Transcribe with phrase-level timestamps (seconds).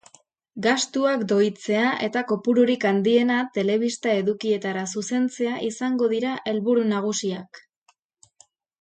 [0.65, 7.65] Gastuak doitzea eta kopururik handiena telebista edukietara zuzentzea izango dira helburu nagusiak.